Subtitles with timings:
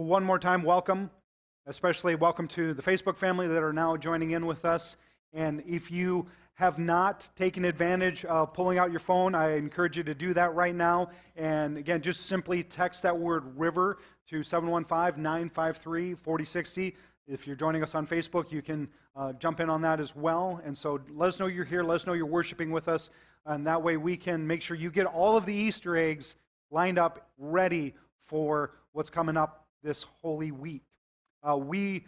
[0.00, 1.10] One more time, welcome.
[1.66, 4.96] Especially welcome to the Facebook family that are now joining in with us.
[5.34, 10.02] And if you have not taken advantage of pulling out your phone, I encourage you
[10.04, 11.10] to do that right now.
[11.36, 13.98] And again, just simply text that word river
[14.30, 16.96] to 715 953 4060.
[17.28, 20.62] If you're joining us on Facebook, you can uh, jump in on that as well.
[20.64, 21.82] And so let us know you're here.
[21.82, 23.10] Let us know you're worshiping with us.
[23.44, 26.36] And that way we can make sure you get all of the Easter eggs
[26.70, 27.94] lined up, ready
[28.26, 30.82] for what's coming up this Holy Week.
[31.46, 32.04] Uh, we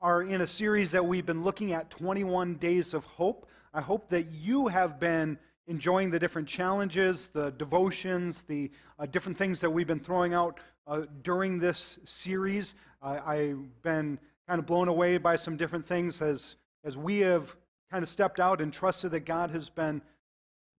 [0.00, 3.48] are in a series that we've been looking at 21 Days of Hope.
[3.72, 9.38] I hope that you have been enjoying the different challenges, the devotions, the uh, different
[9.38, 12.74] things that we've been throwing out uh, during this series.
[13.02, 17.54] I've been kind of blown away by some different things as, as we have
[17.90, 20.02] kind of stepped out and trusted that God has been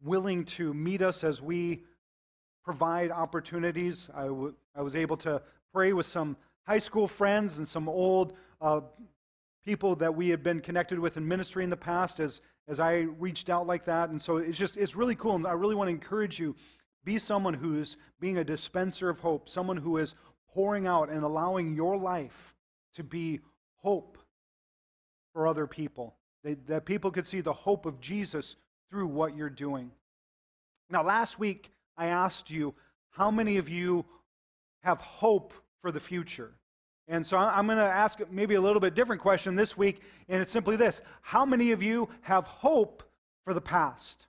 [0.04, 1.84] willing to meet us as we
[2.64, 4.10] provide opportunities.
[4.16, 5.42] I, w- I was able to
[5.76, 8.32] pray with some high school friends and some old
[8.62, 8.80] uh,
[9.66, 13.08] people that we had been connected with in ministry in the past as, as I
[13.20, 14.10] reached out like that.
[14.10, 15.36] And so it's just, it's really cool.
[15.36, 16.56] And I really want to encourage you
[17.04, 20.16] be someone who's being a dispenser of hope, someone who is
[20.54, 22.56] pouring out and allowing your life
[22.96, 23.42] to be
[23.80, 24.18] hope
[25.34, 26.16] for other people.
[26.68, 28.56] That people could see the hope of Jesus
[28.90, 29.92] through what you're doing.
[30.90, 32.76] Now, last week, I asked you
[33.10, 34.06] how many of you
[34.84, 35.54] have hope
[35.86, 36.50] for the future?
[37.08, 40.42] And so I'm going to ask maybe a little bit different question this week, and
[40.42, 43.04] it's simply this How many of you have hope
[43.44, 44.26] for the past?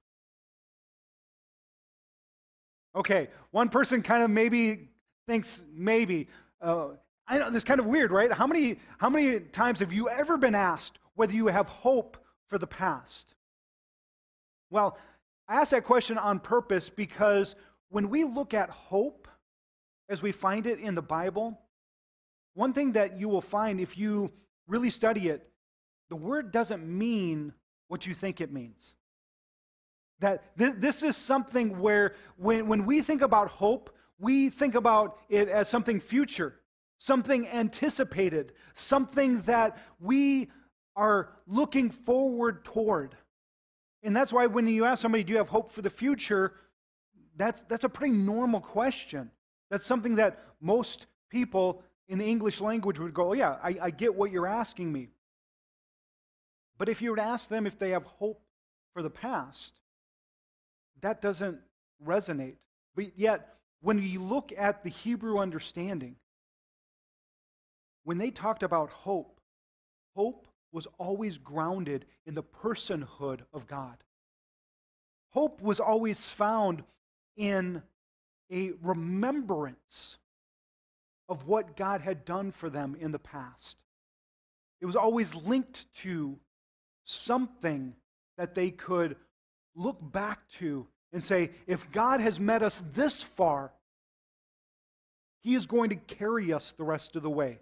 [2.94, 4.90] Okay, one person kind of maybe
[5.26, 6.28] thinks maybe.
[6.60, 6.88] Uh,
[7.26, 8.30] I know this is kind of weird, right?
[8.30, 12.18] How many, how many times have you ever been asked whether you have hope
[12.48, 13.32] for the past?
[14.68, 14.98] Well,
[15.48, 17.56] I ask that question on purpose because
[17.88, 19.26] when we look at hope
[20.08, 21.58] as we find it in the Bible,
[22.54, 24.32] one thing that you will find if you
[24.66, 25.48] really study it,
[26.08, 27.52] the word doesn't mean
[27.88, 28.96] what you think it means.
[30.20, 35.18] That th- this is something where when, when we think about hope, we think about
[35.28, 36.54] it as something future,
[36.98, 40.48] something anticipated, something that we
[40.94, 43.14] are looking forward toward.
[44.02, 46.54] And that's why when you ask somebody, Do you have hope for the future?
[47.36, 49.30] That's, that's a pretty normal question.
[49.70, 53.90] That's something that most people in the English language would go, oh, Yeah, I, I
[53.90, 55.08] get what you're asking me.
[56.78, 58.42] But if you were to ask them if they have hope
[58.92, 59.80] for the past,
[61.00, 61.58] that doesn't
[62.04, 62.56] resonate.
[62.94, 66.16] But yet, when you look at the Hebrew understanding,
[68.04, 69.40] when they talked about hope,
[70.14, 73.96] hope was always grounded in the personhood of God.
[75.30, 76.82] Hope was always found
[77.36, 77.82] in
[78.50, 80.18] a remembrance
[81.28, 83.78] of what God had done for them in the past.
[84.80, 86.38] It was always linked to
[87.04, 87.94] something
[88.36, 89.16] that they could
[89.74, 93.72] look back to and say, if God has met us this far,
[95.42, 97.60] He is going to carry us the rest of the way.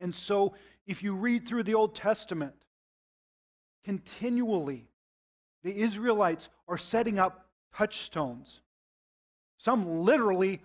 [0.00, 0.54] And so,
[0.86, 2.54] if you read through the Old Testament,
[3.84, 4.88] continually,
[5.62, 7.43] the Israelites are setting up
[7.76, 8.60] touchstones,
[9.58, 10.60] some literally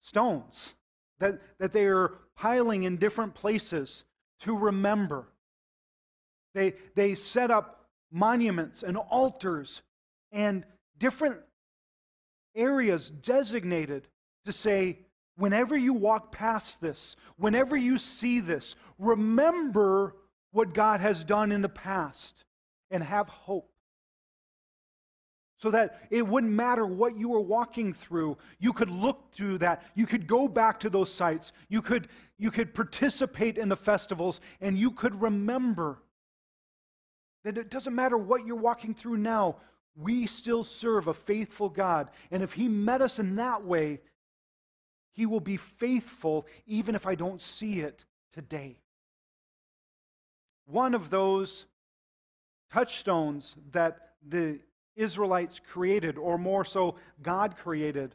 [0.00, 0.74] stones
[1.18, 4.04] that, that they are piling in different places
[4.40, 5.28] to remember.
[6.54, 9.82] They, they set up monuments and altars
[10.32, 10.64] and
[10.98, 11.40] different
[12.54, 14.08] areas designated
[14.44, 14.98] to say,
[15.36, 20.14] Whenever you walk past this, whenever you see this, remember
[20.52, 22.44] what God has done in the past
[22.90, 23.69] and have hope.
[25.60, 29.82] So that it wouldn't matter what you were walking through, you could look through that.
[29.94, 31.52] You could go back to those sites.
[31.68, 32.08] You could,
[32.38, 35.98] you could participate in the festivals, and you could remember
[37.44, 39.56] that it doesn't matter what you're walking through now,
[39.96, 42.10] we still serve a faithful God.
[42.30, 44.00] And if He met us in that way,
[45.12, 48.78] he will be faithful even if I don't see it today.
[50.66, 51.66] One of those
[52.72, 54.60] touchstones that the
[54.96, 58.14] Israelites created, or more so, God created,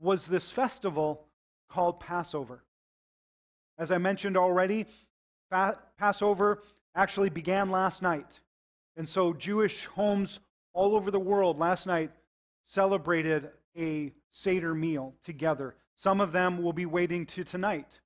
[0.00, 1.26] was this festival
[1.68, 2.64] called Passover.
[3.78, 4.86] As I mentioned already,
[5.98, 6.62] Passover
[6.94, 8.40] actually began last night.
[8.96, 10.40] And so Jewish homes
[10.74, 12.10] all over the world last night
[12.64, 15.74] celebrated a Seder meal together.
[15.96, 18.00] Some of them will be waiting to tonight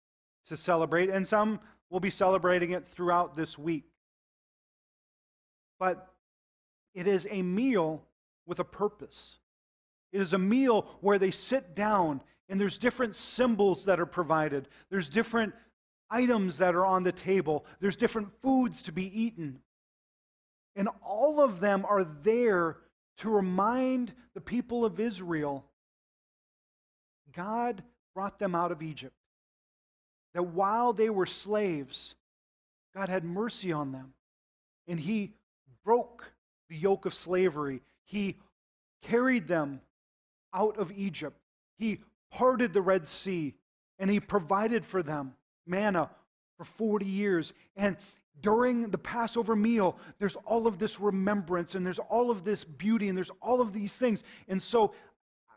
[0.46, 1.60] to celebrate, and some
[1.90, 3.84] will be celebrating it throughout this week.
[5.78, 6.08] But
[6.96, 8.02] it is a meal
[8.46, 9.38] with a purpose.
[10.12, 14.68] It is a meal where they sit down And there's different symbols that are provided.
[14.90, 15.54] There's different
[16.10, 17.64] items that are on the table.
[17.80, 19.60] There's different foods to be eaten.
[20.76, 22.76] And all of them are there
[23.18, 25.64] to remind the people of Israel
[27.32, 27.82] God
[28.14, 29.14] brought them out of Egypt.
[30.34, 32.14] That while they were slaves,
[32.94, 34.14] God had mercy on them.
[34.86, 35.34] And He
[35.84, 36.32] broke
[36.68, 37.82] the yoke of slavery.
[38.04, 38.36] He
[39.02, 39.80] carried them
[40.52, 41.36] out of Egypt.
[41.78, 43.54] He parted the Red Sea
[43.98, 45.34] and He provided for them
[45.66, 46.10] manna
[46.56, 47.52] for 40 years.
[47.76, 47.96] And
[48.40, 53.08] during the Passover meal, there's all of this remembrance and there's all of this beauty
[53.08, 54.24] and there's all of these things.
[54.48, 54.92] And so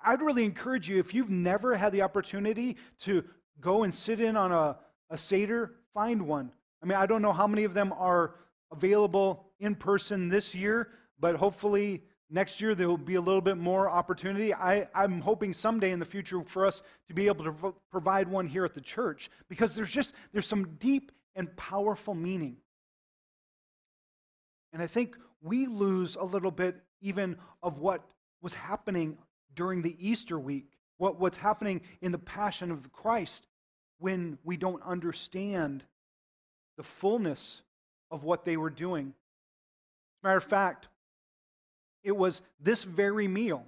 [0.04, 3.24] I'd really encourage you, if you've never had the opportunity to
[3.60, 4.78] go and sit in on a,
[5.10, 6.52] a Seder, find one.
[6.82, 8.36] I mean, I don't know how many of them are
[8.72, 10.90] available in person this year,
[11.20, 14.54] but hopefully next year there will be a little bit more opportunity.
[14.54, 18.48] I, am hoping someday in the future for us to be able to provide one
[18.48, 22.58] here at the church because there's just there's some deep and powerful meaning.
[24.74, 28.04] And I think we lose a little bit even of what
[28.42, 29.18] was happening
[29.56, 30.68] during the Easter week,
[30.98, 33.48] what, what's happening in the passion of Christ
[33.98, 35.84] when we don't understand
[36.78, 37.62] the fullness
[38.12, 39.08] of what they were doing.
[39.08, 40.88] As a matter of fact,
[42.04, 43.66] it was this very meal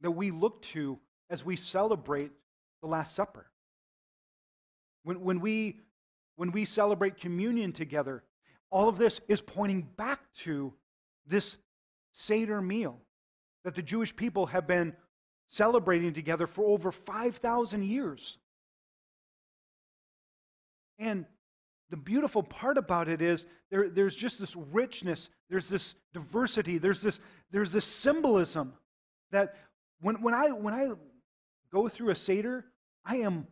[0.00, 0.98] that we look to
[1.30, 2.32] as we celebrate
[2.80, 3.46] the Last Supper.
[5.02, 5.80] When, when, we,
[6.36, 8.22] when we celebrate communion together,
[8.70, 10.72] all of this is pointing back to
[11.26, 11.56] this
[12.12, 12.98] Seder meal
[13.64, 14.94] that the Jewish people have been
[15.46, 18.38] celebrating together for over 5,000 years.
[20.98, 21.26] And
[21.90, 27.00] the beautiful part about it is there, there's just this richness, there's this diversity, there's
[27.00, 27.20] this,
[27.50, 28.74] there's this symbolism
[29.30, 29.56] that
[30.00, 30.88] when, when, I, when I
[31.72, 32.66] go through a Seder,
[33.04, 33.46] I am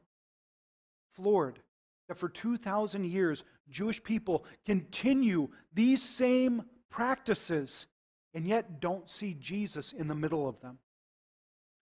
[1.15, 1.61] floored
[2.09, 7.87] that for 2,000 years, Jewish people continue these same practices
[8.35, 10.79] and yet don't see Jesus in the middle of them.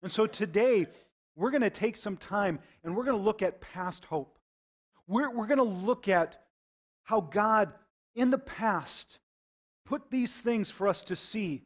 [0.02, 0.86] And so today,
[1.36, 4.38] we're going to take some time and we're going to look at past hope.
[5.06, 6.44] We're, we're going to look at
[7.04, 7.72] how God,
[8.14, 9.18] in the past,
[9.84, 11.62] put these things for us to see.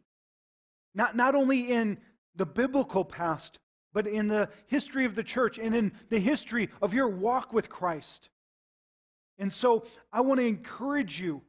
[0.94, 1.99] Not, not only in
[2.35, 3.58] the biblical past,
[3.93, 7.69] but in the history of the church and in the history of your walk with
[7.69, 8.29] Christ.
[9.38, 11.43] And so I want to encourage you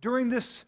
[0.00, 0.64] during this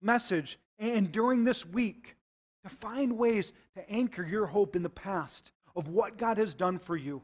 [0.00, 2.16] message and during this week
[2.64, 6.78] to find ways to anchor your hope in the past of what God has done
[6.78, 7.22] for you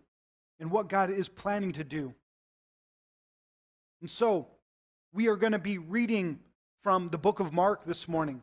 [0.59, 2.15] and what God is planning to do.
[4.01, 4.49] And so
[5.13, 6.39] we are going to be reading
[6.83, 8.43] from the book of Mark this morning.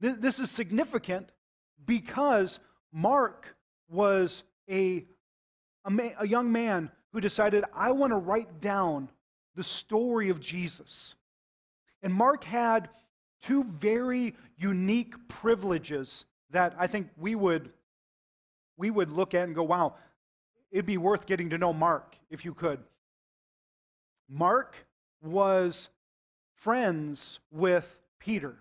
[0.00, 1.32] This is significant
[1.84, 2.58] because
[2.92, 3.56] Mark
[3.88, 5.04] was a,
[5.86, 9.08] a, a young man who decided, I want to write down
[9.54, 11.14] the story of Jesus.
[12.02, 12.90] And Mark had
[13.42, 17.70] two very unique privileges that I think we would,
[18.76, 19.94] we would look at and go, wow,
[20.70, 22.80] it'd be worth getting to know Mark if you could.
[24.28, 24.85] Mark
[25.26, 25.88] was
[26.54, 28.56] friends with Peter.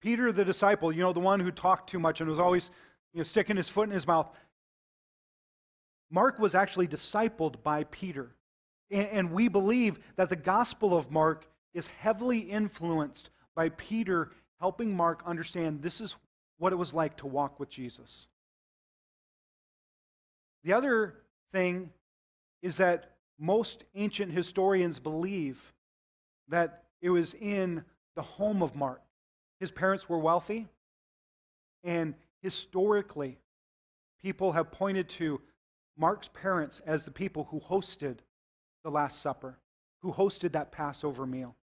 [0.00, 2.70] Peter, the disciple, you know, the one who talked too much and was always
[3.12, 4.28] you know, sticking his foot in his mouth.
[6.10, 8.34] Mark was actually discipled by Peter.
[8.90, 15.22] And, we believe that the Gospel of Mark is heavily influenced by Peter helping Mark
[15.24, 16.16] understand this is
[16.58, 18.26] what it was like to walk with Jesus.
[20.64, 21.14] The other
[21.52, 21.90] thing
[22.62, 25.72] is that most ancient historians believe
[26.48, 27.82] that it was in
[28.14, 29.00] the home of Mark.
[29.58, 30.68] His parents were wealthy,
[31.82, 33.38] and historically,
[34.22, 35.40] people have pointed to
[35.96, 38.18] Mark's parents as the people who hosted
[38.84, 39.58] the Last Supper,
[40.02, 41.56] who hosted that Passover meal.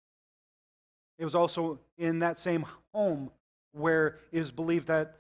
[1.20, 3.32] It was also in that same home
[3.72, 5.16] where it is believed that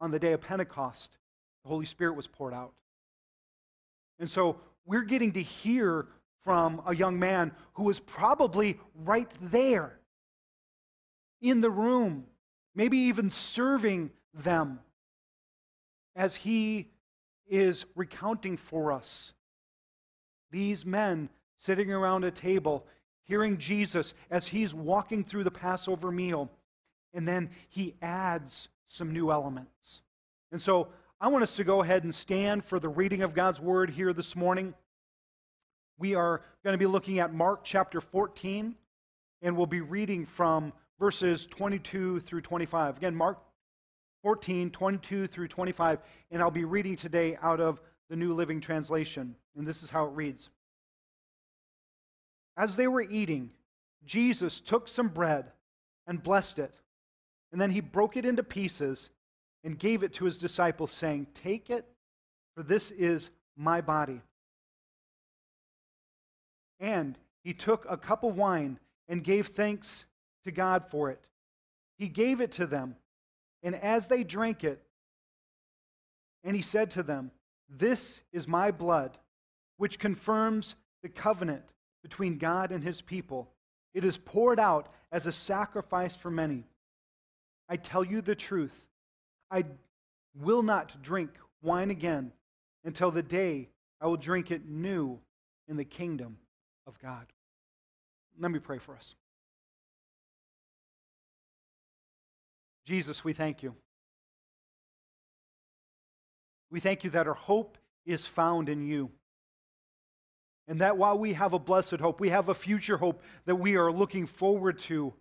[0.00, 1.16] on the day of Pentecost,
[1.62, 2.72] the Holy Spirit was poured out.
[4.18, 6.06] And so we're getting to hear
[6.44, 9.98] from a young man who was probably right there
[11.40, 12.24] in the room,
[12.74, 14.80] maybe even serving them
[16.16, 16.88] as he
[17.48, 19.32] is recounting for us
[20.52, 22.86] these men sitting around a table,
[23.24, 26.50] hearing Jesus as he's walking through the Passover meal,
[27.12, 30.02] and then he adds some new elements.
[30.52, 30.88] And so
[31.22, 34.12] I want us to go ahead and stand for the reading of God's word here
[34.12, 34.74] this morning.
[35.96, 38.74] We are going to be looking at Mark chapter 14,
[39.40, 42.96] and we'll be reading from verses 22 through 25.
[42.96, 43.38] Again, Mark
[44.24, 46.00] 14, 22 through 25,
[46.32, 49.36] and I'll be reading today out of the New Living Translation.
[49.56, 50.48] And this is how it reads
[52.56, 53.52] As they were eating,
[54.04, 55.52] Jesus took some bread
[56.04, 56.74] and blessed it,
[57.52, 59.08] and then he broke it into pieces
[59.64, 61.86] and gave it to his disciples, saying, Take it,
[62.56, 64.20] for this is my body.
[66.80, 68.78] And he took a cup of wine
[69.08, 70.04] and gave thanks
[70.44, 71.20] to God for it.
[71.98, 72.96] He gave it to them
[73.62, 74.82] and as they drank it,
[76.44, 77.30] and he said to them,
[77.68, 79.18] This is my blood,
[79.76, 81.64] which confirms the covenant
[82.02, 83.50] between God and his people.
[83.94, 86.64] It is poured out as a sacrifice for many.
[87.68, 88.74] I tell you the truth.
[89.52, 89.64] I
[90.34, 91.30] will not drink
[91.62, 92.32] wine again
[92.84, 93.68] until the day
[94.00, 95.20] I will drink it new
[95.68, 96.38] in the kingdom
[96.86, 97.26] of God.
[98.40, 99.14] Let me pray for us.
[102.86, 103.74] Jesus, we thank you.
[106.70, 109.10] We thank you that our hope is found in you.
[110.66, 113.76] And that while we have a blessed hope, we have a future hope that we
[113.76, 115.12] are looking forward to,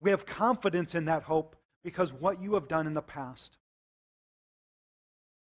[0.00, 3.58] we have confidence in that hope because what you have done in the past.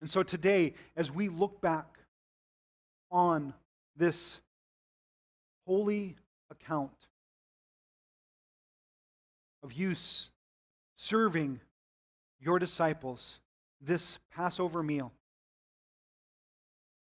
[0.00, 1.98] And so today, as we look back
[3.10, 3.54] on
[3.96, 4.40] this
[5.66, 6.16] holy
[6.50, 6.90] account
[9.62, 10.30] of use
[10.96, 11.60] serving
[12.40, 13.38] your disciples
[13.80, 15.12] this Passover meal.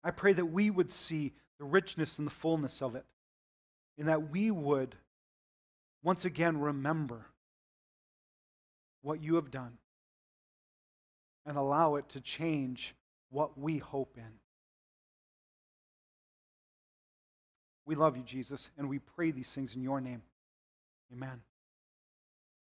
[0.04, 3.06] I pray that we would see the richness and the fullness of it,
[3.98, 4.96] and that we would
[6.04, 7.26] once again remember
[9.01, 9.77] what you have done
[11.46, 12.94] and allow it to change
[13.30, 14.39] what we hope in.
[17.86, 20.22] We love you, Jesus, and we pray these things in your name.
[21.13, 21.42] Amen.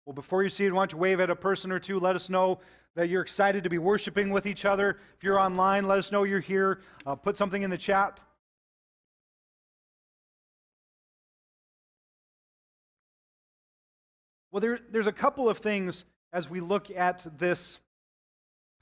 [0.06, 2.00] Well, before you see it, why don't you wave at a person or two?
[2.00, 2.60] Let us know
[2.96, 4.98] that you're excited to be worshiping with each other.
[5.16, 6.82] If you're online, let us know you're here.
[7.06, 8.20] Uh, put something in the chat.
[14.54, 17.80] Well, there, there's a couple of things as we look at this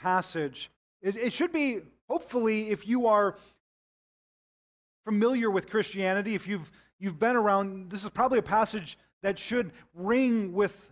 [0.02, 0.70] passage.
[1.02, 3.38] It, it should be, hopefully, if you are
[5.06, 9.72] familiar with Christianity, if you've, you've been around, this is probably a passage that should
[9.94, 10.90] ring with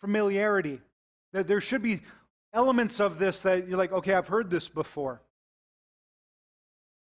[0.00, 0.80] familiarity.
[1.34, 2.00] That there should be
[2.54, 5.20] elements of this that you're like, okay, I've heard this before.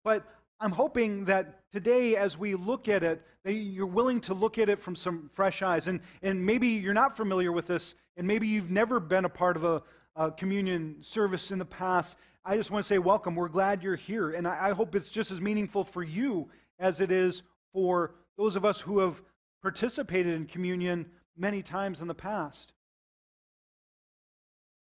[0.03, 0.25] But
[0.59, 4.79] I'm hoping that today, as we look at it, you're willing to look at it
[4.79, 5.87] from some fresh eyes.
[5.87, 9.57] And, and maybe you're not familiar with this, and maybe you've never been a part
[9.57, 9.83] of a,
[10.15, 12.15] a communion service in the past.
[12.45, 13.35] I just want to say, welcome.
[13.35, 14.31] We're glad you're here.
[14.31, 16.47] And I, I hope it's just as meaningful for you
[16.79, 17.41] as it is
[17.73, 19.21] for those of us who have
[19.61, 22.71] participated in communion many times in the past.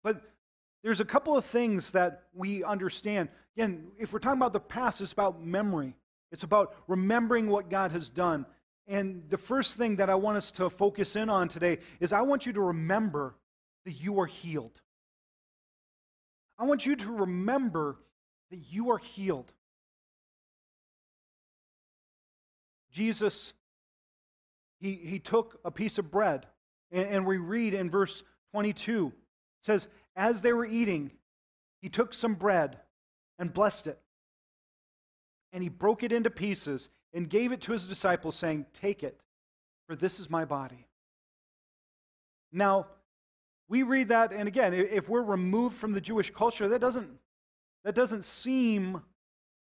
[0.03, 0.21] But
[0.83, 3.31] there's a couple of things that we understand.
[3.57, 5.97] Again, if we're talking about the past, it's about memory,
[6.35, 8.45] it's about remembering what God has done.
[8.89, 12.23] And the first thing that I want us to focus in on today is I
[12.23, 13.37] want you to remember
[13.85, 14.81] that you are healed.
[16.59, 17.99] I want you to remember
[18.51, 19.53] that you are healed.
[22.91, 23.53] Jesus,
[24.81, 26.47] he, he took a piece of bread,
[26.91, 29.13] and, and we read in verse 22
[29.63, 29.87] says,
[30.17, 31.13] As they were eating,
[31.81, 32.79] he took some bread
[33.39, 34.01] and blessed it.
[35.55, 39.19] And he broke it into pieces and gave it to his disciples, saying, Take it,
[39.87, 40.87] for this is my body.
[42.53, 42.89] Now,
[43.69, 47.09] we read that, and again, if we're removed from the Jewish culture, that doesn't,
[47.85, 49.01] that doesn't seem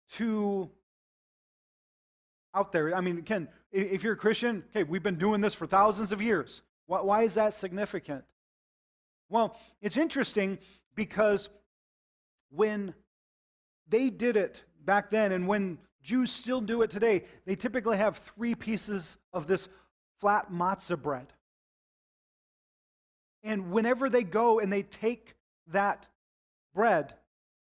[0.10, 0.70] too
[2.54, 2.96] out there.
[2.96, 6.22] I mean, again, if you're a Christian, okay, we've been doing this for thousands of
[6.22, 6.62] years.
[6.88, 8.24] Why, why is that significant?
[9.30, 10.58] Well, it's interesting
[10.96, 11.50] because
[12.50, 12.94] when
[13.88, 18.18] they did it back then, and when Jews still do it today, they typically have
[18.18, 19.68] three pieces of this
[20.20, 21.28] flat matzah bread.
[23.44, 25.36] And whenever they go and they take
[25.68, 26.06] that
[26.74, 27.14] bread,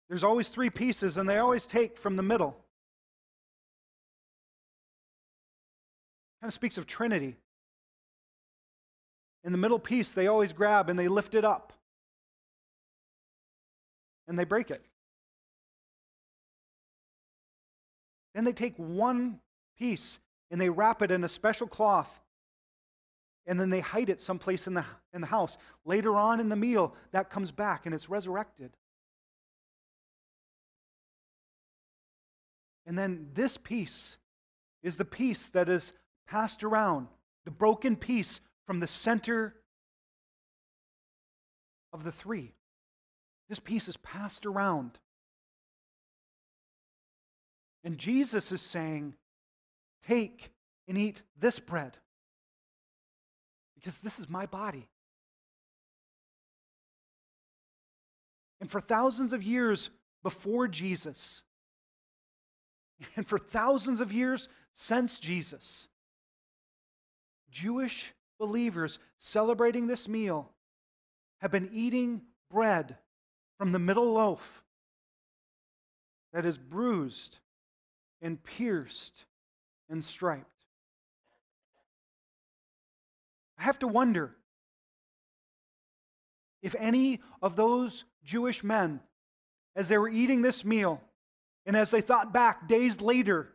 [0.09, 2.57] there's always three pieces, and they always take from the middle.
[6.41, 7.37] Kind of speaks of Trinity.
[9.45, 11.73] In the middle piece, they always grab and they lift it up.
[14.29, 14.85] And they break it.
[18.35, 19.41] Then they take one
[19.79, 20.19] piece
[20.51, 22.21] and they wrap it in a special cloth.
[23.47, 25.59] And then they hide it someplace in the, in the house.
[25.85, 28.71] Later on in the meal, that comes back and it's resurrected.
[32.87, 34.17] And then this piece
[34.83, 35.93] is the piece that is
[36.27, 37.09] passed around,
[37.45, 39.55] the broken piece from the center
[41.93, 42.55] of the three.
[43.49, 44.99] This piece is passed around.
[47.85, 49.15] And Jesus is saying,
[50.07, 50.51] Take
[50.89, 51.97] and eat this bread
[53.75, 54.89] because this is my body.
[58.61, 59.91] And for thousands of years
[60.23, 61.43] before Jesus,
[63.17, 65.89] and for thousands of years since Jesus,
[67.51, 70.51] Jewish believers celebrating this meal
[71.41, 72.97] have been eating bread
[73.59, 74.63] from the middle loaf
[76.33, 77.39] that is bruised
[78.23, 79.25] and pierced
[79.91, 80.47] and striped.
[83.59, 84.35] I have to wonder
[86.63, 89.01] if any of those Jewish men,
[89.75, 91.03] as they were eating this meal,
[91.67, 93.49] and as they thought back days later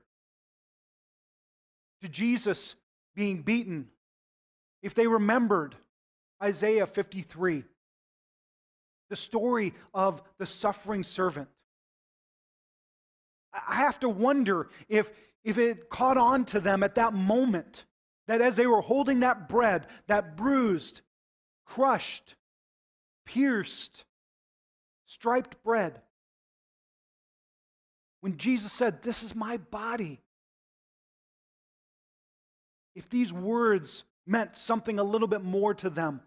[2.01, 2.75] to Jesus
[3.15, 3.88] being beaten,
[4.83, 5.75] if they remembered
[6.41, 7.63] Isaiah 53,
[9.09, 11.47] the story of the suffering servant.
[13.54, 15.12] I have to wonder if,
[15.44, 17.86] if it caught on to them at that moment
[18.27, 21.01] that as they were holding that bread, that bruised,
[21.66, 22.36] crushed,
[23.25, 24.06] pierced,
[25.06, 26.01] striped bread,
[28.22, 30.19] when Jesus said, This is my body,
[32.95, 36.21] if these words meant something a little bit more to them,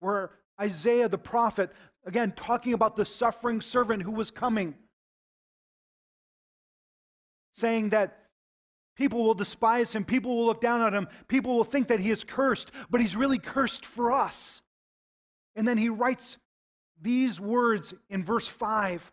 [0.00, 1.70] where Isaiah the prophet,
[2.04, 4.74] again, talking about the suffering servant who was coming,
[7.54, 8.18] saying that
[8.96, 12.10] people will despise him, people will look down on him, people will think that he
[12.10, 14.60] is cursed, but he's really cursed for us.
[15.56, 16.36] And then he writes
[17.00, 19.12] these words in verse 5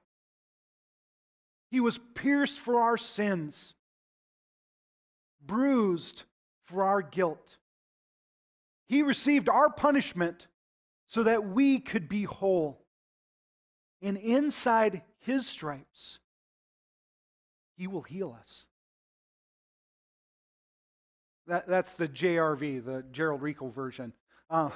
[1.70, 3.76] He was pierced for our sins,
[5.46, 6.24] bruised
[6.64, 7.58] for our guilt.
[8.88, 10.48] He received our punishment
[11.08, 12.82] so that we could be whole.
[14.02, 16.20] And inside his stripes,
[17.76, 18.66] he will heal us.
[21.48, 24.14] That, that's the JRV, the Gerald Rico version.
[24.50, 24.70] Uh,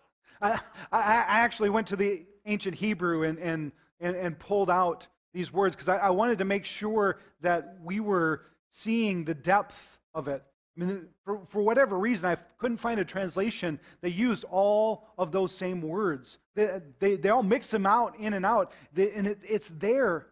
[0.42, 0.60] I,
[0.92, 5.74] I, actually went to the ancient Hebrew and, and, and, and pulled out these words
[5.74, 10.42] because I, I wanted to make sure that we were seeing the depth of it.
[10.76, 15.32] I mean, for, for whatever reason, I couldn't find a translation that used all of
[15.32, 16.38] those same words.
[16.54, 20.26] They, they, they all mix them out in and out, they, and it, it's there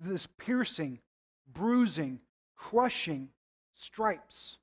[0.00, 0.98] this piercing,
[1.52, 2.20] bruising,
[2.56, 3.28] crushing
[3.74, 4.56] stripes.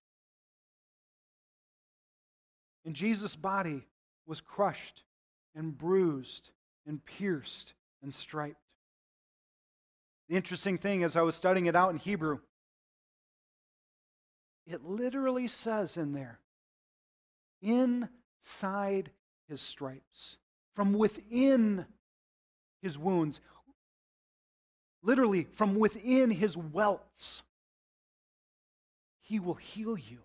[2.86, 3.86] And Jesus' body
[4.26, 5.04] was crushed
[5.56, 6.50] and bruised
[6.86, 8.62] and pierced and striped.
[10.30, 12.40] The interesting thing as I was studying it out in Hebrew,
[14.66, 16.40] it literally says in there,
[17.62, 19.12] inside
[19.48, 20.38] his stripes,
[20.76, 21.86] from within
[22.82, 23.40] his wounds,
[25.04, 27.44] literally from within his welts,
[29.22, 30.20] he will heal you.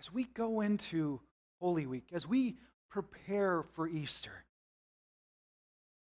[0.00, 1.20] As we go into
[1.60, 2.56] Holy Week, as we
[2.90, 4.44] prepare for Easter,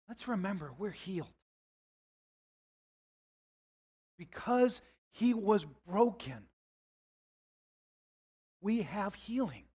[0.09, 1.27] let's remember we're healed
[4.19, 6.49] because he was broken,
[8.61, 9.68] we have healing.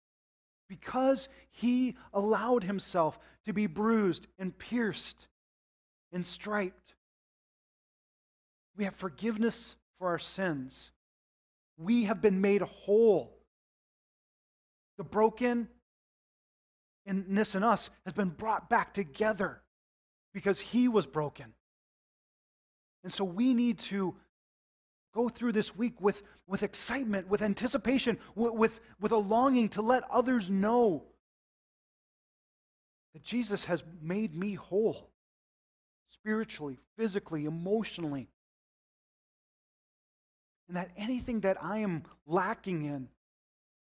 [0.68, 5.28] Because he allowed himself to be bruised and pierced
[6.12, 6.94] and striped,
[8.76, 10.90] we have forgiveness for our sins.
[11.76, 13.36] We have been made whole.
[14.96, 15.68] The brokenness
[17.06, 19.60] in us has been brought back together
[20.32, 21.52] because he was broken.
[23.02, 24.14] And so we need to
[25.14, 29.82] go through this week with, with excitement, with anticipation, with, with, with a longing to
[29.82, 31.04] let others know
[33.14, 35.08] that Jesus has made me whole
[36.12, 38.28] spiritually, physically, emotionally.
[40.68, 43.08] And that anything that I am lacking in,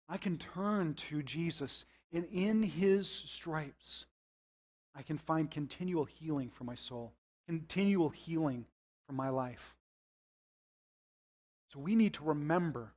[0.09, 1.85] I can turn to Jesus.
[2.13, 4.07] And in his stripes,
[4.95, 7.13] I can find continual healing for my soul,
[7.47, 8.67] continual healing
[9.07, 9.77] for my life.
[11.73, 12.93] So we need to remember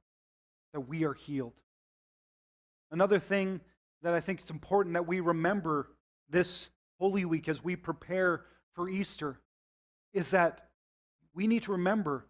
[0.73, 1.53] that we are healed.
[2.91, 3.61] Another thing
[4.01, 5.87] that I think is important that we remember
[6.29, 6.67] this
[6.99, 8.41] Holy Week as we prepare
[8.73, 9.39] for Easter
[10.13, 10.69] is that
[11.33, 12.25] we need to remember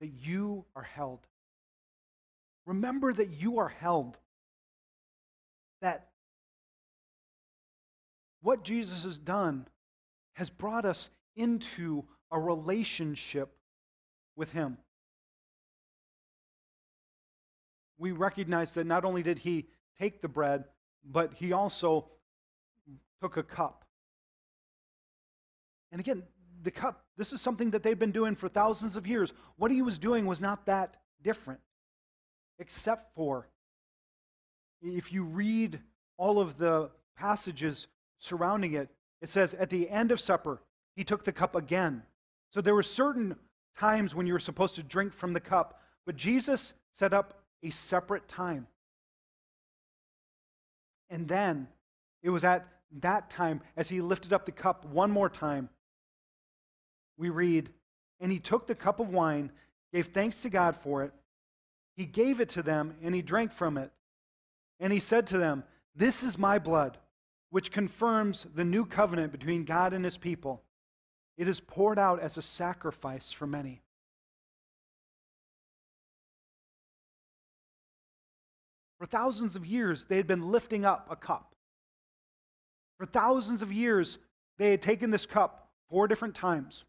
[0.00, 1.26] that you are held.
[2.66, 4.16] Remember that you are held.
[5.82, 6.08] That
[8.42, 9.66] what Jesus has done
[10.34, 13.56] has brought us into a relationship
[14.36, 14.78] with Him.
[18.00, 19.66] We recognize that not only did he
[20.00, 20.64] take the bread,
[21.04, 22.06] but he also
[23.22, 23.84] took a cup.
[25.92, 26.22] And again,
[26.62, 29.32] the cup, this is something that they've been doing for thousands of years.
[29.56, 31.60] What he was doing was not that different,
[32.58, 33.48] except for
[34.82, 35.80] if you read
[36.16, 37.86] all of the passages
[38.18, 38.88] surrounding it,
[39.20, 40.62] it says, at the end of supper,
[40.96, 42.02] he took the cup again.
[42.54, 43.36] So there were certain
[43.78, 47.70] times when you were supposed to drink from the cup, but Jesus set up a
[47.70, 48.66] separate time.
[51.10, 51.68] And then
[52.22, 52.66] it was at
[53.00, 55.68] that time, as he lifted up the cup one more time,
[57.16, 57.70] we read,
[58.20, 59.52] And he took the cup of wine,
[59.92, 61.12] gave thanks to God for it.
[61.96, 63.90] He gave it to them, and he drank from it.
[64.78, 66.98] And he said to them, This is my blood,
[67.50, 70.62] which confirms the new covenant between God and his people.
[71.36, 73.82] It is poured out as a sacrifice for many.
[79.00, 81.54] For thousands of years, they had been lifting up a cup.
[82.98, 84.18] For thousands of years,
[84.58, 86.84] they had taken this cup four different times.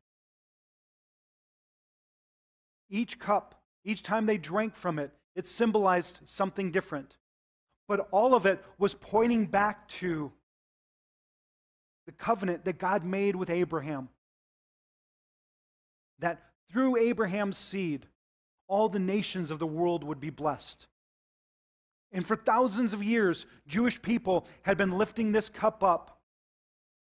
[2.89, 7.15] Each cup, each time they drank from it, it symbolized something different.
[7.87, 10.33] But all of it was pointing back to
[12.05, 14.09] the covenant that God made with Abraham.
[16.19, 18.05] That through Abraham's seed,
[18.67, 20.87] all the nations of the world would be blessed.
[22.11, 26.19] And for thousands of years, Jewish people had been lifting this cup up,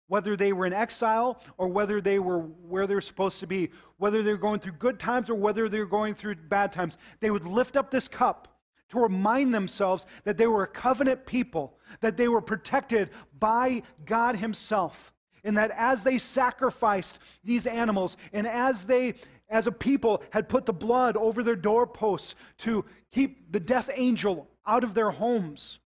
[0.08, 4.22] whether they were in exile or whether they were where they're supposed to be, whether
[4.22, 6.98] they're going through good times or whether they're going through bad times.
[7.20, 8.58] They would lift up this cup
[8.90, 14.38] to remind themselves that they were a covenant people, that they were protected by God
[14.38, 19.16] Himself, and that as they sacrificed these animals and as they
[19.50, 24.46] as a people had put the blood over their doorposts to keep the death angel
[24.68, 25.80] out of their homes.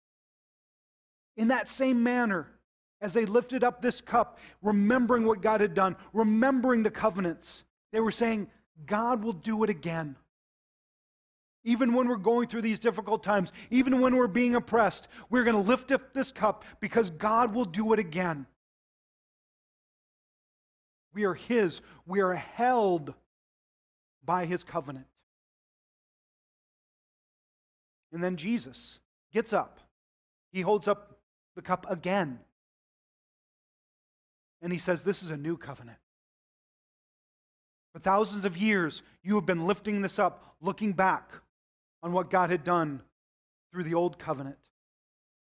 [1.37, 2.49] In that same manner,
[3.01, 7.63] as they lifted up this cup, remembering what God had done, remembering the covenants,
[7.93, 8.49] they were saying,
[8.87, 10.17] God will do it again.
[11.65, 15.61] Even when we're going through these difficult times, even when we're being oppressed, we're going
[15.61, 18.47] to lift up this cup because God will do it again.
[21.13, 23.13] We are His, we are held
[24.25, 25.07] by His covenant.
[28.13, 28.99] And then Jesus
[29.33, 29.81] gets up.
[30.53, 31.19] He holds up
[31.57, 32.41] the cup again.
[34.63, 35.99] And he says, This is a new covenant.
[37.93, 41.31] For thousands of years, you have been lifting this up, looking back
[42.03, 43.03] on what God had done
[43.73, 44.59] through the old covenant.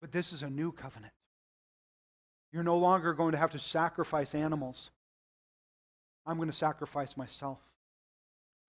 [0.01, 1.13] But this is a new covenant.
[2.51, 4.91] You're no longer going to have to sacrifice animals.
[6.25, 7.59] I'm going to sacrifice myself.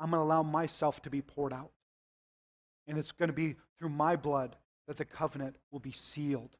[0.01, 1.71] I'm going to allow myself to be poured out.
[2.87, 6.57] And it's going to be through my blood that the covenant will be sealed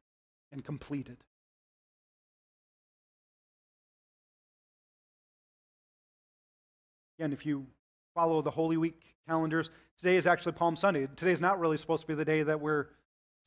[0.51, 1.17] and completed.
[7.17, 7.65] Again, if you
[8.13, 11.07] follow the Holy Week calendars, today is actually Palm Sunday.
[11.15, 12.87] Today is not really supposed to be the day that we're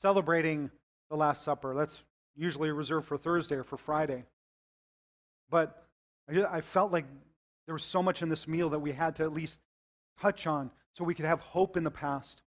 [0.03, 0.71] celebrating
[1.11, 1.75] the Last Supper.
[1.75, 2.01] That's
[2.35, 4.25] usually reserved for Thursday or for Friday.
[5.51, 5.85] But
[6.29, 7.05] I felt like
[7.67, 9.59] there was so much in this meal that we had to at least
[10.21, 12.43] touch on so we could have hope in the past.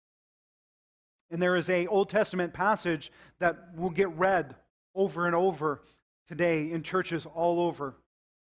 [1.33, 4.55] And there is a Old Testament passage that will get read
[4.93, 5.81] over and over
[6.27, 7.95] today in churches all over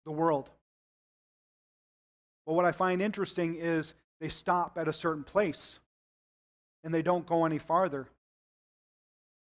[0.06, 0.50] the world.
[2.46, 5.80] But what I find interesting is they stop at a certain place
[6.84, 8.10] and they don't go any farther.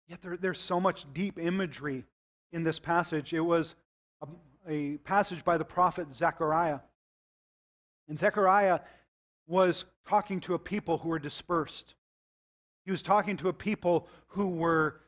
[0.07, 2.05] Yet there, there's so much deep imagery
[2.53, 3.33] in this passage.
[3.33, 3.75] It was
[4.21, 4.27] a,
[4.71, 6.81] a passage by the prophet Zechariah.
[8.07, 8.81] And Zechariah
[9.47, 11.95] was talking to a people who were dispersed.
[12.85, 15.01] He was talking to a people who were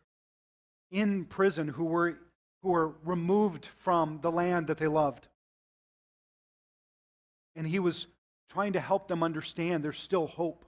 [0.90, 2.18] in prison, who were,
[2.62, 5.28] who were removed from the land that they loved.
[7.54, 8.06] And he was
[8.50, 10.64] trying to help them understand there's still hope.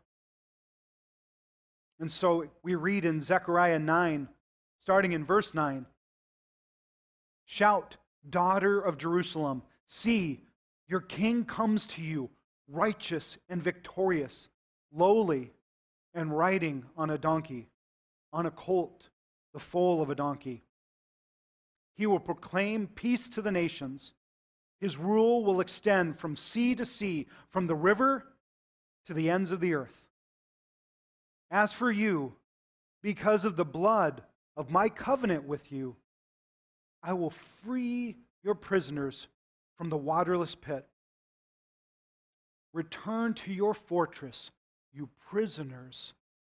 [2.01, 4.29] And so we read in Zechariah 9,
[4.83, 5.87] starting in verse 9
[7.47, 7.97] Shout,
[8.29, 10.42] daughter of Jerusalem, see,
[10.87, 12.29] your king comes to you,
[12.68, 14.49] righteous and victorious,
[14.92, 15.53] lowly
[16.14, 17.68] and riding on a donkey,
[18.33, 19.09] on a colt,
[19.53, 20.62] the foal of a donkey.
[21.97, 24.12] He will proclaim peace to the nations.
[24.81, 28.25] His rule will extend from sea to sea, from the river
[29.07, 30.05] to the ends of the earth.
[31.51, 32.35] As for you,
[33.03, 34.23] because of the blood
[34.57, 35.97] of my covenant with you,
[37.03, 39.29] I will free your prisoners
[39.77, 40.87] from the waterless pit.
[42.73, 44.51] Return to your fortress
[44.92, 46.14] you prisoners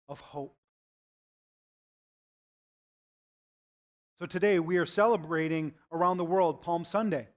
[0.09, 0.55] of hope.
[4.19, 7.27] So today we are celebrating around the world Palm Sunday.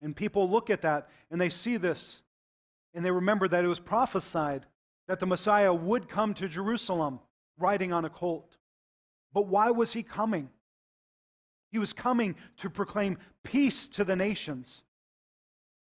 [0.00, 2.22] And people look at that and they see this
[2.94, 4.66] and they remember that it was prophesied
[5.08, 7.20] that the Messiah would come to Jerusalem
[7.58, 8.56] riding on a colt.
[9.32, 10.50] But why was he coming?
[11.70, 14.84] He was coming to proclaim peace to the nations.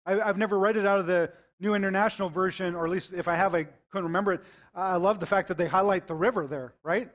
[0.06, 3.28] I, have never read it out of the New International Version, or at least if
[3.28, 4.42] I have, I couldn't remember it.
[4.74, 7.10] I love the fact that they highlight the river there, right?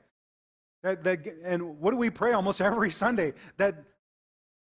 [0.82, 3.34] That, that, and what do we pray almost every Sunday?
[3.56, 3.84] That,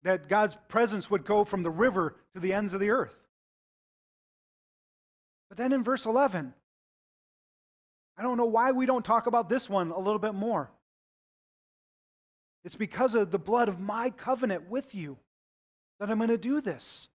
[0.03, 3.15] that God's presence would go from the river to the ends of the earth.
[5.49, 6.55] But then in verse 11,
[8.17, 10.71] I don't know why we don't talk about this one a little bit more.
[12.65, 15.19] It's because of the blood of my covenant with you
[15.99, 17.09] that I'm going to do this.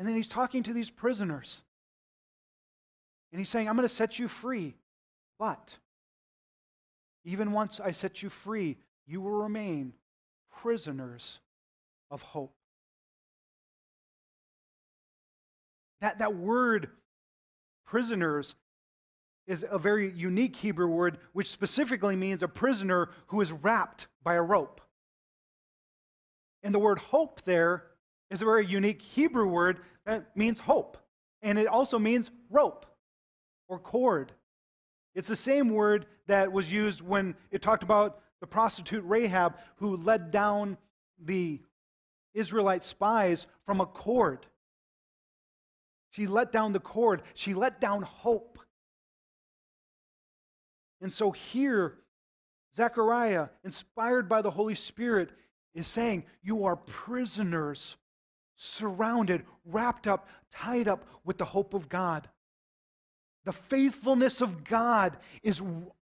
[0.00, 1.62] And then he's talking to these prisoners.
[3.30, 4.74] And he's saying, I'm going to set you free.
[5.38, 5.76] But
[7.22, 9.92] even once I set you free, you will remain
[10.62, 11.40] prisoners
[12.10, 12.54] of hope.
[16.00, 16.88] That, that word,
[17.84, 18.54] prisoners,
[19.46, 24.36] is a very unique Hebrew word, which specifically means a prisoner who is wrapped by
[24.36, 24.80] a rope.
[26.62, 27.89] And the word hope there
[28.30, 30.96] is a very unique Hebrew word that means hope.
[31.42, 32.86] And it also means rope
[33.68, 34.32] or cord.
[35.14, 39.96] It's the same word that was used when it talked about the prostitute Rahab who
[39.96, 40.78] led down
[41.22, 41.60] the
[42.34, 44.46] Israelite spies from a cord.
[46.10, 48.58] She let down the cord, she let down hope.
[51.00, 51.98] And so here,
[52.74, 55.30] Zechariah, inspired by the Holy Spirit,
[55.74, 57.96] is saying, You are prisoners,
[58.60, 62.28] surrounded, wrapped up, tied up with the hope of God.
[63.46, 65.62] The faithfulness of God is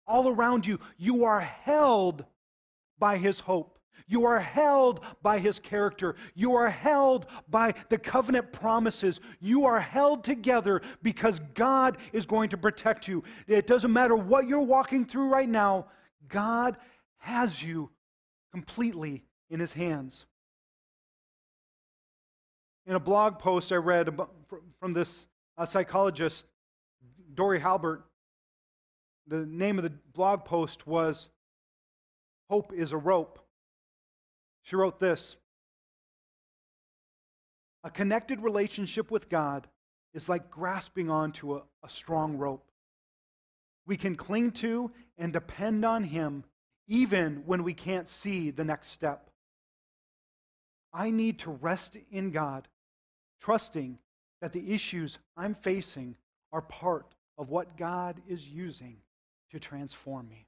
[0.05, 0.79] all around you.
[0.97, 2.23] You are held
[2.99, 3.79] by his hope.
[4.07, 6.15] You are held by his character.
[6.35, 9.19] You are held by the covenant promises.
[9.39, 13.23] You are held together because God is going to protect you.
[13.47, 15.87] It doesn't matter what you're walking through right now,
[16.27, 16.77] God
[17.17, 17.89] has you
[18.51, 20.27] completely in his hands.
[22.87, 24.15] In a blog post I read
[24.79, 25.25] from this
[25.57, 26.45] uh, psychologist,
[27.33, 28.03] Dory Halbert,
[29.27, 31.29] the name of the blog post was
[32.49, 33.39] Hope is a Rope.
[34.61, 35.35] She wrote this
[37.83, 39.67] A connected relationship with God
[40.13, 42.69] is like grasping onto a, a strong rope.
[43.87, 46.43] We can cling to and depend on Him
[46.87, 49.31] even when we can't see the next step.
[50.93, 52.67] I need to rest in God,
[53.41, 53.97] trusting
[54.41, 56.15] that the issues I'm facing
[56.51, 58.97] are part of what God is using
[59.51, 60.47] to transform me.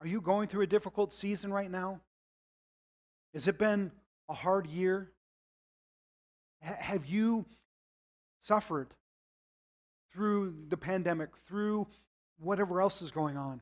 [0.00, 2.00] Are you going through a difficult season right now?
[3.32, 3.90] Has it been
[4.28, 5.10] a hard year?
[6.62, 7.46] H- have you
[8.42, 8.94] suffered
[10.12, 11.86] through the pandemic, through
[12.38, 13.60] whatever else is going on?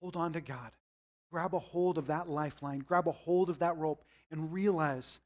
[0.00, 0.72] Hold on to God.
[1.30, 5.20] Grab a hold of that lifeline, grab a hold of that rope, and realize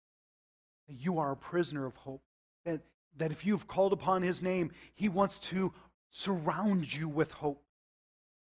[0.88, 2.22] that you are a prisoner of hope.
[2.64, 2.80] That,
[3.16, 5.72] that if you've called upon His name, He wants to
[6.10, 7.62] surround you with hope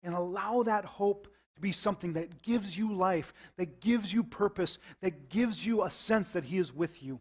[0.03, 4.79] and allow that hope to be something that gives you life, that gives you purpose,
[5.01, 7.21] that gives you a sense that He is with you.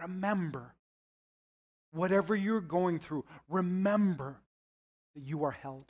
[0.00, 0.74] Remember,
[1.92, 4.36] whatever you're going through, remember
[5.14, 5.86] that you are held.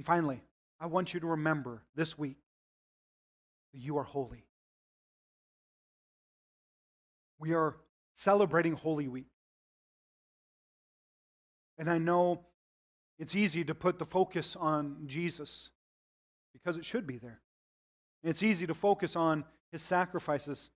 [0.00, 0.40] And finally,
[0.80, 2.38] I want you to remember this week
[3.74, 4.46] that you are holy.
[7.38, 7.76] We are
[8.16, 9.28] celebrating Holy Week.
[11.76, 12.46] And I know
[13.18, 15.68] it's easy to put the focus on Jesus
[16.54, 17.42] because it should be there.
[18.24, 20.70] It's easy to focus on his sacrifices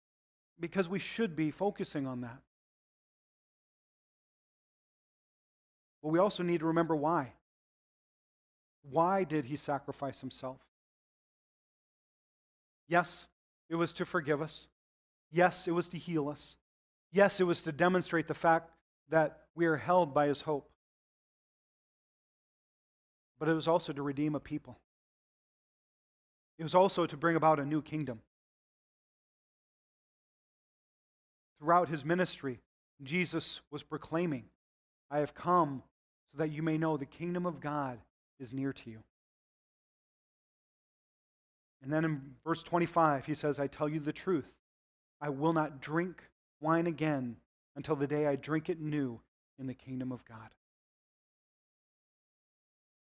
[0.60, 2.42] because we should be focusing on that.
[6.02, 7.32] But we also need to remember why.
[8.88, 10.60] Why did he sacrifice himself?
[12.86, 13.26] Yes,
[13.68, 14.68] it was to forgive us.
[15.32, 16.56] Yes, it was to heal us.
[17.10, 18.70] Yes, it was to demonstrate the fact
[19.08, 20.70] that we are held by his hope
[23.38, 24.78] but it was also to redeem a people.
[26.58, 28.20] It was also to bring about a new kingdom.
[31.58, 32.60] Throughout his ministry,
[33.02, 34.44] Jesus was proclaiming,
[35.10, 35.82] I have come
[36.32, 37.98] so that you may know the kingdom of God
[38.40, 38.98] is near to you.
[41.82, 44.48] And then in verse 25, he says, I tell you the truth.
[45.20, 46.22] I will not drink
[46.60, 47.36] wine again
[47.76, 49.20] until the day I drink it new
[49.58, 50.48] in the kingdom of God.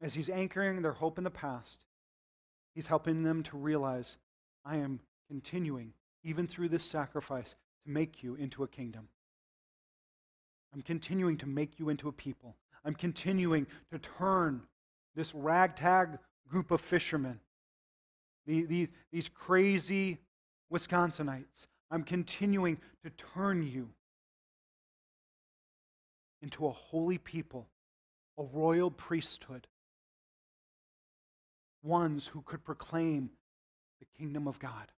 [0.01, 1.85] As he's anchoring their hope in the past,
[2.75, 4.17] he's helping them to realize
[4.65, 7.55] I am continuing, even through this sacrifice,
[7.85, 9.09] to make you into a kingdom.
[10.73, 12.57] I'm continuing to make you into a people.
[12.85, 14.63] I'm continuing to turn
[15.21, 17.39] this ragtag group of fishermen,
[18.47, 20.17] these, these crazy
[20.73, 23.91] Wisconsinites, I'm continuing to turn you
[26.41, 27.69] into a holy people,
[28.39, 29.67] a royal priesthood,
[31.83, 33.29] ones who could proclaim
[33.99, 34.91] the kingdom of God.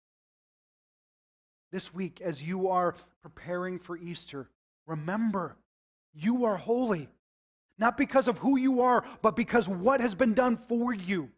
[1.72, 4.48] This week, as you are preparing for Easter,
[4.86, 5.56] remember
[6.14, 7.08] you are holy.
[7.82, 11.30] Not because of who you are, but because what has been done for you.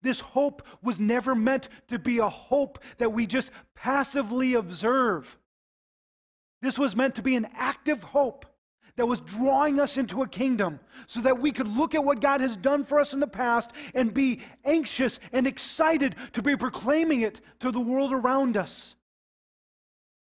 [0.00, 5.36] This hope was never meant to be a hope that we just passively observe.
[6.60, 8.46] This was meant to be an active hope
[8.94, 10.78] that was drawing us into a kingdom
[11.08, 13.72] so that we could look at what God has done for us in the past
[13.96, 18.94] and be anxious and excited to be proclaiming it to the world around us.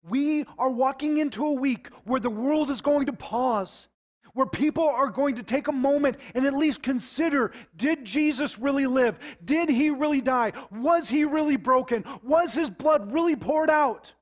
[0.08, 3.88] We are walking into a week where the world is going to pause,
[4.34, 8.86] where people are going to take a moment and at least consider did Jesus really
[8.86, 9.18] live?
[9.44, 10.52] Did he really die?
[10.70, 12.04] Was he really broken?
[12.22, 14.14] Was his blood really poured out?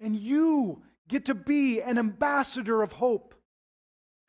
[0.00, 3.34] And you get to be an ambassador of hope.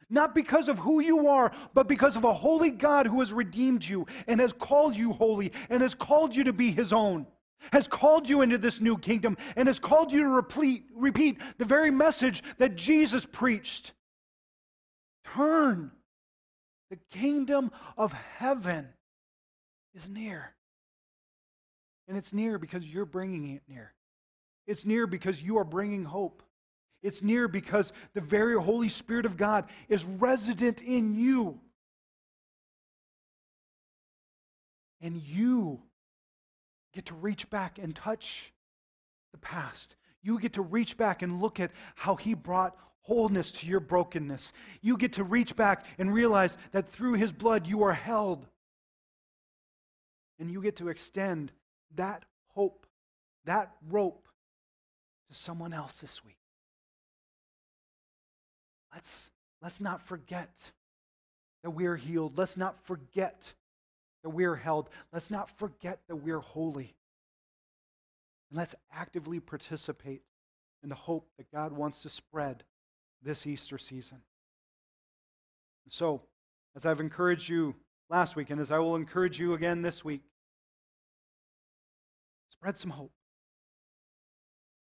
[0.09, 3.83] Not because of who you are, but because of a holy God who has redeemed
[3.83, 7.25] you and has called you holy and has called you to be his own
[7.71, 11.65] has called you into this new kingdom and has called you to repeat, repeat the
[11.65, 13.93] very message that Jesus preached.
[15.26, 15.91] Turn.
[16.89, 18.89] The kingdom of heaven
[19.95, 20.54] is near.
[22.08, 23.93] And it's near because you're bringing it near.
[24.67, 26.43] It's near because you are bringing hope.
[27.02, 31.60] It's near because the very Holy Spirit of God is resident in you.
[35.02, 35.82] And you
[36.93, 38.53] get to reach back and touch
[39.32, 39.95] the past.
[40.21, 44.53] You get to reach back and look at how He brought wholeness to your brokenness.
[44.82, 48.45] You get to reach back and realize that through His blood you are held.
[50.39, 51.51] And you get to extend
[51.95, 52.86] that hope,
[53.45, 54.27] that rope
[55.29, 56.38] to someone else this week.
[58.93, 60.71] Let's, let's not forget
[61.63, 62.38] that we are healed.
[62.38, 63.53] Let's not forget
[64.23, 64.89] that we're held.
[65.12, 66.95] Let's not forget that we're holy.
[68.49, 70.21] And let's actively participate
[70.81, 72.63] in the hope that God wants to spread
[73.21, 74.19] this Easter season.
[75.89, 76.21] So,
[76.75, 77.75] as I've encouraged you
[78.09, 80.21] last week, and as I will encourage you again this week,
[82.49, 83.12] spread some hope.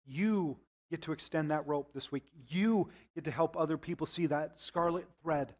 [0.06, 0.56] You
[0.90, 2.24] get to extend that rope this week.
[2.48, 5.54] You get to help other people see that scarlet thread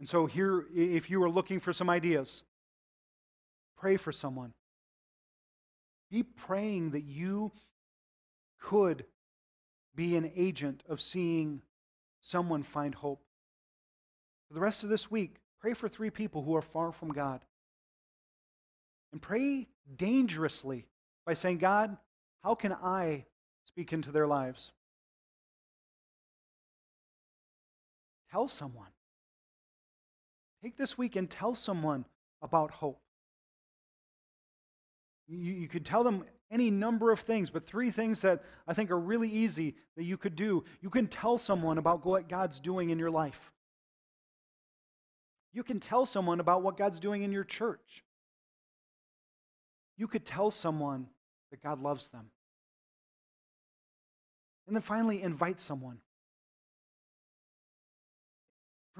[0.00, 2.42] And so, here, if you are looking for some ideas,
[3.76, 4.54] pray for someone.
[6.10, 7.52] Be praying that you
[8.58, 9.04] could
[9.94, 11.60] be an agent of seeing
[12.22, 13.22] someone find hope.
[14.48, 17.42] For the rest of this week, pray for three people who are far from God.
[19.12, 20.86] And pray dangerously
[21.26, 21.96] by saying, God,
[22.42, 23.26] how can I
[23.66, 24.72] speak into their lives?
[28.30, 28.88] Tell someone.
[30.62, 32.04] Take this week and tell someone
[32.42, 33.00] about hope.
[35.28, 38.90] You, you could tell them any number of things, but three things that I think
[38.90, 40.64] are really easy that you could do.
[40.82, 43.52] You can tell someone about what God's doing in your life.
[45.52, 48.04] You can tell someone about what God's doing in your church.
[49.96, 51.06] You could tell someone
[51.50, 52.30] that God loves them.
[54.66, 55.98] And then finally, invite someone.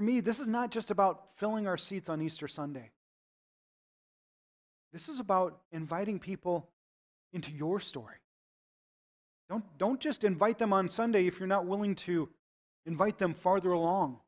[0.01, 2.91] For me, this is not just about filling our seats on Easter Sunday.
[4.95, 6.71] This is about inviting people
[7.35, 8.17] into your story.
[9.51, 12.31] Don't, don't just invite them on Sunday if you're not willing to
[12.87, 14.21] invite them farther along.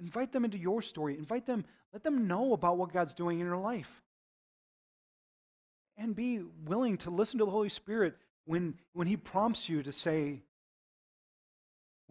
[0.00, 1.18] Invite them into your story.
[1.18, 4.00] Invite them, let them know about what God's doing in your life.
[5.98, 8.16] And be willing to listen to the Holy Spirit
[8.46, 10.40] when, when He prompts you to say,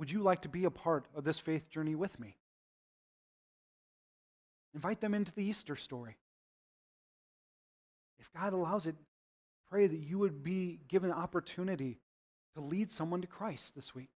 [0.02, 2.36] would you like to be a part of this faith journey with me?
[4.74, 6.18] Invite them into the Easter story.
[8.20, 8.95] If God allows it,
[9.70, 11.99] pray that you would be given the opportunity
[12.56, 14.10] to lead someone to Christ this week.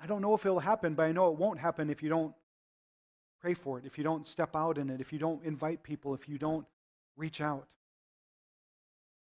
[0.00, 2.32] I don't know if it'll happen, but I know it won't happen if you don't
[3.42, 6.14] pray for it, if you don't step out in it, if you don't invite people,
[6.14, 6.64] if you don't
[7.14, 7.68] reach out.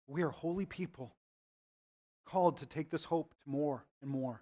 [0.08, 1.14] We are holy people
[2.30, 4.42] called to take this hope to more and more.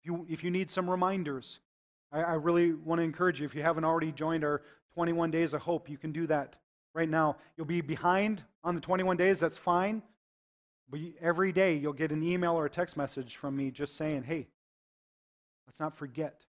[0.00, 1.60] If you, if you need some reminders,
[2.12, 3.46] I, I really want to encourage you.
[3.46, 4.62] If you haven't already joined our
[4.94, 6.56] 21 Days of Hope, you can do that
[6.94, 7.36] right now.
[7.56, 10.02] You'll be behind on the 21 days, that's fine.
[10.90, 14.24] But every day you'll get an email or a text message from me just saying,
[14.24, 14.48] hey,
[15.66, 16.44] let's not forget.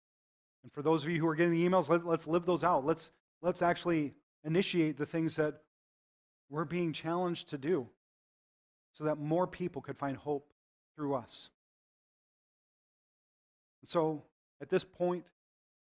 [0.63, 2.85] And for those of you who are getting the emails, let, us live those out.
[2.85, 3.11] Let's,
[3.41, 4.13] let's actually
[4.45, 5.61] initiate the things that
[6.49, 7.87] we're being challenged to do
[8.93, 10.51] so that more people could find hope
[10.99, 11.47] through us.
[13.85, 14.23] So
[14.61, 15.23] at this point,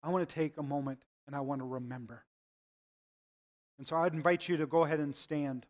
[0.00, 2.22] I want to take a moment and I want to remember.
[3.78, 5.66] And so I'd invite you to go ahead and stand.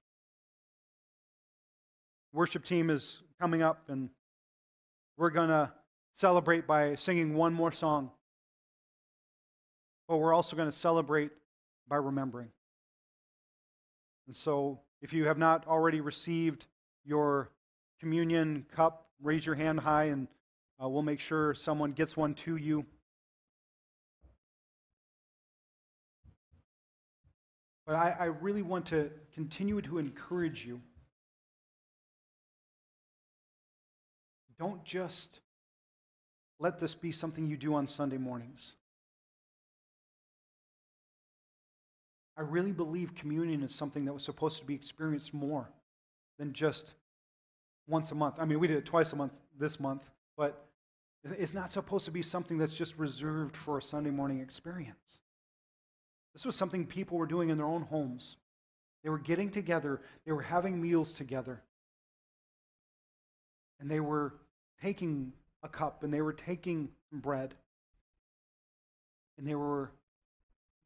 [2.34, 4.10] Worship team is coming up, and
[5.16, 5.72] we're going to
[6.14, 8.10] celebrate by singing one more song.
[10.08, 11.30] But we're also going to celebrate
[11.88, 12.48] by remembering.
[14.26, 16.66] And so, if you have not already received
[17.06, 17.50] your
[17.98, 20.28] communion cup, raise your hand high, and
[20.82, 22.84] uh, we'll make sure someone gets one to you.
[27.86, 30.80] But I, I really want to continue to encourage you.
[34.58, 35.40] Don't just
[36.58, 38.74] let this be something you do on Sunday mornings.
[42.36, 45.70] I really believe communion is something that was supposed to be experienced more
[46.38, 46.94] than just
[47.88, 48.36] once a month.
[48.38, 50.02] I mean, we did it twice a month this month,
[50.36, 50.66] but
[51.24, 55.22] it's not supposed to be something that's just reserved for a Sunday morning experience.
[56.34, 58.36] This was something people were doing in their own homes.
[59.02, 61.62] They were getting together, they were having meals together,
[63.80, 64.34] and they were
[64.82, 65.32] taking
[65.62, 67.54] a cup and they were taking bread
[69.36, 69.90] and they were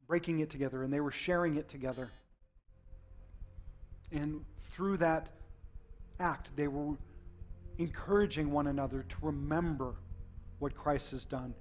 [0.07, 2.09] breaking it together and they were sharing it together.
[4.11, 5.29] And through that
[6.19, 6.95] act, they were
[7.77, 9.95] encouraging one another to remember
[10.59, 11.53] what Christ has done.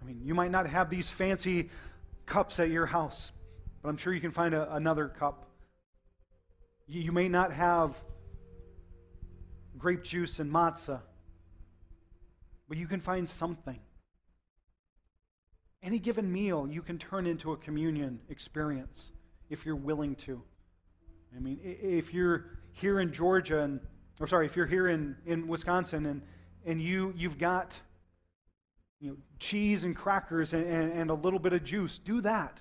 [0.00, 1.70] I mean, you might not have these fancy
[2.26, 3.32] cups at your house,
[3.82, 5.48] but I'm sure you can find a, another cup.
[6.86, 7.96] You, you may not have
[9.76, 11.00] grape juice and matzah,
[12.68, 13.78] but you can find something.
[15.82, 19.12] Any given meal you can turn into a communion experience
[19.48, 20.42] if you're willing to.
[21.36, 23.80] I mean, if you're here in Georgia, and,
[24.20, 26.22] or sorry, if you're here in, in Wisconsin and,
[26.64, 27.78] and you, you've got
[29.00, 32.60] you know, cheese and crackers and, and, and a little bit of juice, do that.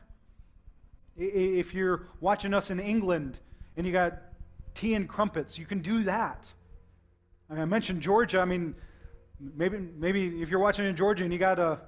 [1.15, 3.39] If you're watching us in England
[3.75, 4.21] and you got
[4.75, 6.47] tea and crumpets, you can do that.
[7.49, 8.39] I, mean, I mentioned Georgia.
[8.39, 8.75] I mean,
[9.39, 11.79] maybe, maybe if you're watching in Georgia and you got a,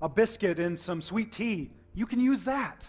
[0.00, 2.86] a biscuit and some sweet tea, you can use that.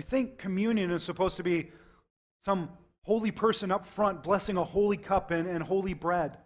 [0.00, 1.70] We think communion is supposed to be
[2.46, 2.70] some
[3.02, 6.38] holy person up front blessing a holy cup and, and holy bread.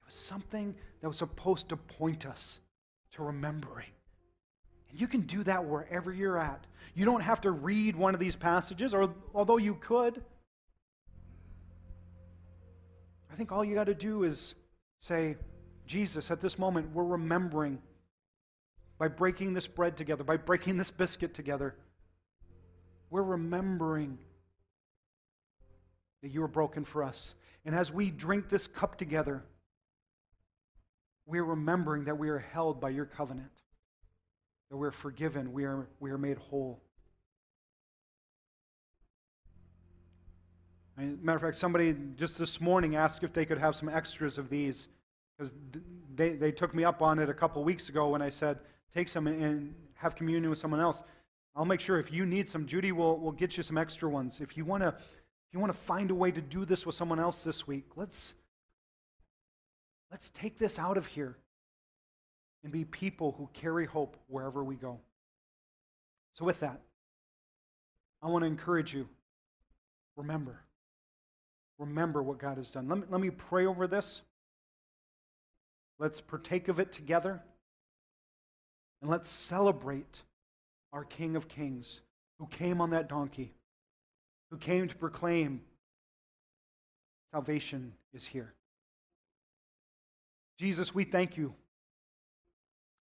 [0.00, 2.58] It was something that was supposed to point us
[3.12, 3.86] to remembering.
[4.90, 6.66] And you can do that wherever you're at.
[6.96, 10.20] You don't have to read one of these passages, or although you could.
[13.32, 14.56] I think all you got to do is
[14.98, 15.36] say,
[15.86, 17.78] Jesus, at this moment, we're remembering
[19.04, 21.74] by breaking this bread together, by breaking this biscuit together.
[23.10, 24.16] We're remembering
[26.22, 27.34] that you were broken for us.
[27.66, 29.44] And as we drink this cup together,
[31.26, 33.50] we're remembering that we are held by your covenant,
[34.70, 36.80] that we're forgiven, we are, we are made whole.
[40.96, 44.48] matter of fact, somebody just this morning asked if they could have some extras of
[44.48, 44.88] these
[45.36, 45.52] because
[46.14, 48.60] they, they took me up on it a couple weeks ago when I said,
[48.94, 51.02] take some and have communion with someone else.
[51.56, 54.40] I'll make sure if you need some, Judy will, will get you some extra ones.
[54.40, 56.96] If you want to if you want to find a way to do this with
[56.96, 58.34] someone else this week, let's
[60.10, 61.36] let's take this out of here
[62.64, 64.98] and be people who carry hope wherever we go.
[66.32, 66.80] So with that,
[68.22, 69.08] I want to encourage you.
[70.16, 70.60] Remember.
[71.78, 72.88] Remember what God has done.
[72.88, 74.22] Let me, let me pray over this.
[75.98, 77.42] Let's partake of it together.
[79.04, 80.22] And let's celebrate
[80.90, 82.00] our King of Kings
[82.38, 83.52] who came on that donkey,
[84.50, 85.60] who came to proclaim
[87.30, 88.54] salvation is here.
[90.58, 91.52] Jesus, we thank you.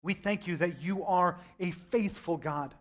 [0.03, 2.75] We thank you that you are a faithful God,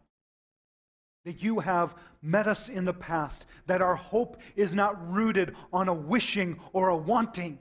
[1.26, 5.90] that you have met us in the past, that our hope is not rooted on
[5.90, 7.60] a wishing or a wanting,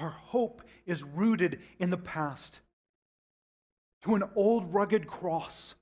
[0.00, 2.60] our hope is rooted in the past
[4.02, 5.74] to an old rugged cross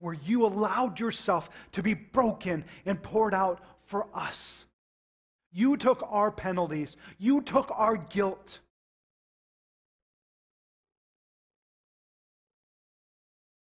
[0.00, 4.64] where you allowed yourself to be broken and poured out for us.
[5.52, 8.58] You took our penalties, you took our guilt.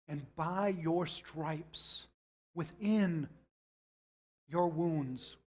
[0.08, 2.08] And by your stripes,
[2.56, 3.28] within
[4.50, 5.38] your wounds,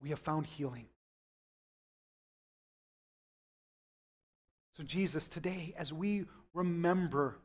[0.00, 0.86] we have found healing.
[4.76, 7.36] So, Jesus, today, as we remember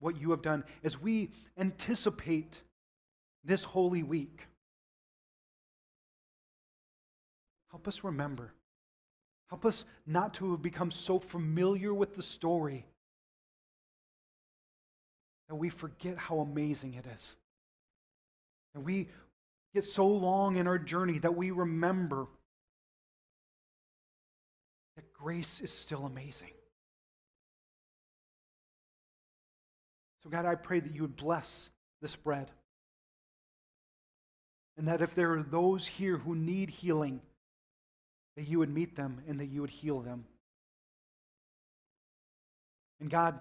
[0.00, 2.60] what you have done, as we anticipate
[3.44, 4.46] this holy week,
[7.70, 8.52] help us remember.
[9.48, 12.86] Help us not to have become so familiar with the story
[15.48, 17.36] that we forget how amazing it is.
[18.74, 19.08] And we
[19.74, 22.26] get so long in our journey that we remember
[25.22, 26.50] grace is still amazing.
[30.22, 31.70] So, God, I pray that you would bless
[32.00, 32.50] this bread.
[34.76, 37.20] And that if there are those here who need healing,
[38.36, 40.24] that you would meet them and that you would heal them.
[43.00, 43.38] And God,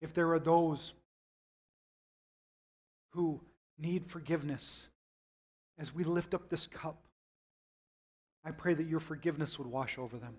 [0.00, 0.92] if there are those
[3.12, 3.40] who
[3.78, 4.88] need forgiveness,
[5.78, 7.02] as we lift up this cup,
[8.44, 10.36] I pray that your forgiveness would wash over them.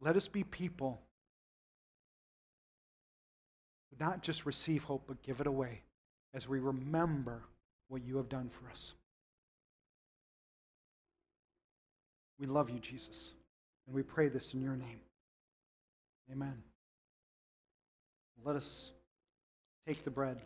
[0.00, 1.00] Let us be people
[3.90, 5.82] who not just receive hope, but give it away
[6.34, 7.42] as we remember
[7.88, 8.92] what you have done for us.
[12.38, 13.32] We love you, Jesus,
[13.86, 15.00] and we pray this in your name.
[16.30, 16.62] Amen.
[18.44, 18.90] Let us
[19.86, 20.38] take the bread.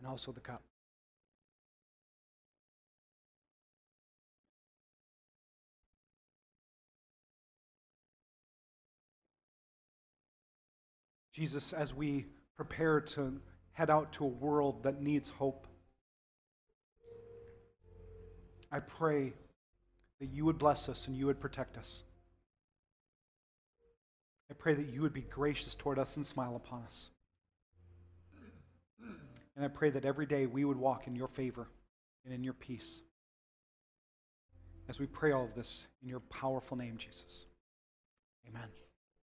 [0.00, 0.62] And also the cup.
[11.32, 12.24] Jesus, as we
[12.56, 13.40] prepare to
[13.72, 15.66] head out to a world that needs hope,
[18.72, 19.32] I pray
[20.20, 22.02] that you would bless us and you would protect us.
[24.50, 27.10] I pray that you would be gracious toward us and smile upon us.
[29.60, 31.68] And I pray that every day we would walk in your favor
[32.24, 33.02] and in your peace.
[34.88, 37.44] As we pray all of this in your powerful name, Jesus.
[38.48, 38.70] Amen.